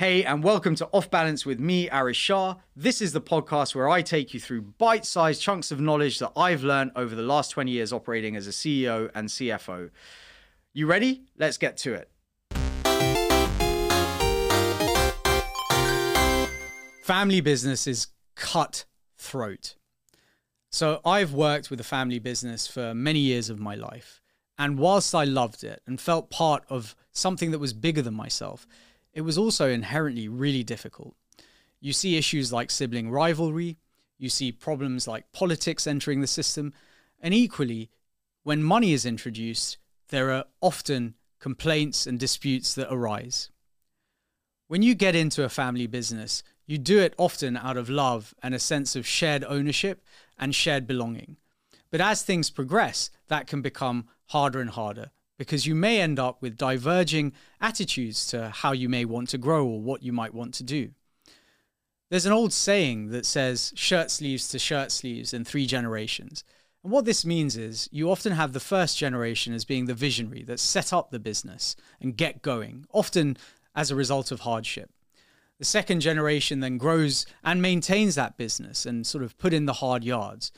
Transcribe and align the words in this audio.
Hey, 0.00 0.22
and 0.22 0.44
welcome 0.44 0.76
to 0.76 0.88
Off 0.92 1.10
Balance 1.10 1.44
with 1.44 1.58
me, 1.58 1.90
Arish 1.90 2.16
Shah. 2.16 2.54
This 2.76 3.02
is 3.02 3.12
the 3.12 3.20
podcast 3.20 3.74
where 3.74 3.88
I 3.88 4.00
take 4.00 4.32
you 4.32 4.38
through 4.38 4.62
bite 4.62 5.04
sized 5.04 5.42
chunks 5.42 5.72
of 5.72 5.80
knowledge 5.80 6.20
that 6.20 6.30
I've 6.36 6.62
learned 6.62 6.92
over 6.94 7.16
the 7.16 7.22
last 7.22 7.48
20 7.48 7.72
years 7.72 7.92
operating 7.92 8.36
as 8.36 8.46
a 8.46 8.50
CEO 8.50 9.10
and 9.12 9.28
CFO. 9.28 9.90
You 10.72 10.86
ready? 10.86 11.22
Let's 11.36 11.58
get 11.58 11.76
to 11.78 11.94
it. 11.94 12.12
Family 17.02 17.40
business 17.40 17.88
is 17.88 18.06
cutthroat. 18.36 19.74
So, 20.70 21.00
I've 21.04 21.32
worked 21.32 21.70
with 21.70 21.80
a 21.80 21.84
family 21.84 22.20
business 22.20 22.68
for 22.68 22.94
many 22.94 23.18
years 23.18 23.50
of 23.50 23.58
my 23.58 23.74
life. 23.74 24.22
And 24.56 24.78
whilst 24.78 25.12
I 25.12 25.24
loved 25.24 25.64
it 25.64 25.82
and 25.88 26.00
felt 26.00 26.30
part 26.30 26.62
of 26.68 26.94
something 27.10 27.50
that 27.50 27.58
was 27.58 27.72
bigger 27.72 28.02
than 28.02 28.14
myself, 28.14 28.64
it 29.18 29.24
was 29.24 29.36
also 29.36 29.68
inherently 29.68 30.28
really 30.28 30.62
difficult. 30.62 31.16
You 31.80 31.92
see 31.92 32.16
issues 32.16 32.52
like 32.52 32.70
sibling 32.70 33.10
rivalry, 33.10 33.76
you 34.16 34.28
see 34.28 34.52
problems 34.52 35.08
like 35.08 35.32
politics 35.32 35.88
entering 35.88 36.20
the 36.20 36.28
system, 36.28 36.72
and 37.18 37.34
equally, 37.34 37.90
when 38.44 38.62
money 38.62 38.92
is 38.92 39.04
introduced, 39.04 39.76
there 40.10 40.30
are 40.30 40.44
often 40.60 41.16
complaints 41.40 42.06
and 42.06 42.16
disputes 42.16 42.74
that 42.74 42.94
arise. 42.94 43.50
When 44.68 44.82
you 44.82 44.94
get 44.94 45.16
into 45.16 45.42
a 45.42 45.48
family 45.48 45.88
business, 45.88 46.44
you 46.64 46.78
do 46.78 47.00
it 47.00 47.16
often 47.18 47.56
out 47.56 47.76
of 47.76 47.90
love 47.90 48.34
and 48.40 48.54
a 48.54 48.60
sense 48.60 48.94
of 48.94 49.04
shared 49.04 49.42
ownership 49.42 50.00
and 50.38 50.54
shared 50.54 50.86
belonging. 50.86 51.38
But 51.90 52.00
as 52.00 52.22
things 52.22 52.50
progress, 52.50 53.10
that 53.26 53.48
can 53.48 53.62
become 53.62 54.06
harder 54.26 54.60
and 54.60 54.70
harder 54.70 55.10
because 55.38 55.66
you 55.66 55.74
may 55.74 56.00
end 56.00 56.18
up 56.18 56.42
with 56.42 56.56
diverging 56.56 57.32
attitudes 57.60 58.26
to 58.26 58.50
how 58.50 58.72
you 58.72 58.88
may 58.88 59.04
want 59.04 59.28
to 59.30 59.38
grow 59.38 59.66
or 59.66 59.80
what 59.80 60.02
you 60.02 60.12
might 60.12 60.34
want 60.34 60.52
to 60.54 60.64
do. 60.64 60.90
There's 62.10 62.26
an 62.26 62.32
old 62.32 62.52
saying 62.52 63.10
that 63.10 63.26
says 63.26 63.72
shirt 63.76 64.10
sleeves 64.10 64.48
to 64.48 64.58
shirt 64.58 64.90
sleeves 64.90 65.32
in 65.32 65.44
three 65.44 65.66
generations. 65.66 66.42
And 66.82 66.92
what 66.92 67.04
this 67.04 67.24
means 67.24 67.56
is 67.56 67.88
you 67.92 68.10
often 68.10 68.32
have 68.32 68.52
the 68.52 68.60
first 68.60 68.96
generation 68.96 69.52
as 69.52 69.64
being 69.64 69.86
the 69.86 69.94
visionary 69.94 70.42
that 70.44 70.60
set 70.60 70.92
up 70.92 71.10
the 71.10 71.18
business 71.18 71.76
and 72.00 72.16
get 72.16 72.42
going, 72.42 72.86
often 72.92 73.36
as 73.74 73.90
a 73.90 73.96
result 73.96 74.32
of 74.32 74.40
hardship. 74.40 74.90
The 75.58 75.64
second 75.64 76.00
generation 76.00 76.60
then 76.60 76.78
grows 76.78 77.26
and 77.44 77.60
maintains 77.60 78.14
that 78.14 78.36
business 78.36 78.86
and 78.86 79.06
sort 79.06 79.24
of 79.24 79.36
put 79.38 79.52
in 79.52 79.66
the 79.66 79.74
hard 79.74 80.04
yards. 80.04 80.50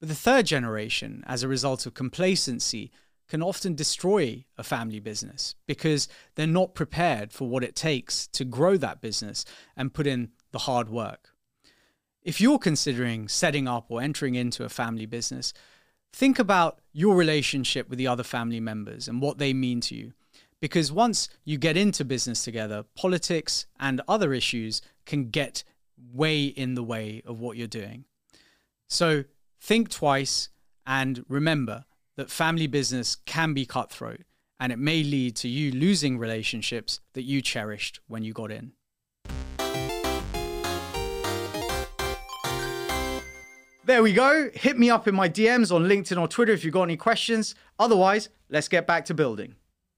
But 0.00 0.08
the 0.08 0.14
third 0.14 0.46
generation, 0.46 1.22
as 1.26 1.42
a 1.42 1.48
result 1.48 1.84
of 1.86 1.94
complacency, 1.94 2.90
can 3.30 3.42
often 3.42 3.76
destroy 3.76 4.44
a 4.58 4.64
family 4.64 4.98
business 4.98 5.54
because 5.68 6.08
they're 6.34 6.48
not 6.48 6.74
prepared 6.74 7.32
for 7.32 7.48
what 7.48 7.62
it 7.62 7.76
takes 7.76 8.26
to 8.26 8.44
grow 8.44 8.76
that 8.76 9.00
business 9.00 9.44
and 9.76 9.94
put 9.94 10.06
in 10.06 10.30
the 10.50 10.58
hard 10.58 10.90
work. 10.90 11.30
If 12.22 12.40
you're 12.40 12.58
considering 12.58 13.28
setting 13.28 13.68
up 13.68 13.86
or 13.88 14.02
entering 14.02 14.34
into 14.34 14.64
a 14.64 14.68
family 14.68 15.06
business, 15.06 15.52
think 16.12 16.40
about 16.40 16.80
your 16.92 17.14
relationship 17.14 17.88
with 17.88 17.98
the 17.98 18.08
other 18.08 18.24
family 18.24 18.58
members 18.58 19.06
and 19.06 19.22
what 19.22 19.38
they 19.38 19.54
mean 19.54 19.80
to 19.82 19.94
you. 19.94 20.12
Because 20.60 20.90
once 20.90 21.28
you 21.44 21.56
get 21.56 21.76
into 21.76 22.04
business 22.04 22.44
together, 22.44 22.84
politics 22.96 23.64
and 23.78 24.02
other 24.08 24.34
issues 24.34 24.82
can 25.06 25.30
get 25.30 25.62
way 26.12 26.46
in 26.46 26.74
the 26.74 26.82
way 26.82 27.22
of 27.24 27.38
what 27.38 27.56
you're 27.56 27.68
doing. 27.68 28.06
So 28.88 29.22
think 29.60 29.88
twice 29.88 30.48
and 30.84 31.24
remember 31.28 31.84
that 32.20 32.30
family 32.30 32.66
business 32.66 33.16
can 33.24 33.54
be 33.54 33.64
cutthroat 33.64 34.20
and 34.60 34.70
it 34.70 34.78
may 34.78 35.02
lead 35.02 35.34
to 35.34 35.48
you 35.48 35.72
losing 35.72 36.18
relationships 36.18 37.00
that 37.14 37.22
you 37.22 37.40
cherished 37.40 37.98
when 38.08 38.22
you 38.22 38.34
got 38.34 38.52
in. 38.52 38.72
There 43.86 44.02
we 44.02 44.12
go. 44.12 44.50
Hit 44.52 44.78
me 44.78 44.90
up 44.90 45.08
in 45.08 45.14
my 45.14 45.30
DMs 45.30 45.74
on 45.74 45.84
LinkedIn 45.84 46.20
or 46.20 46.28
Twitter 46.28 46.52
if 46.52 46.62
you've 46.62 46.74
got 46.74 46.82
any 46.82 46.98
questions. 46.98 47.54
Otherwise, 47.78 48.28
let's 48.50 48.68
get 48.68 48.86
back 48.86 49.06
to 49.06 49.14
building. 49.14 49.54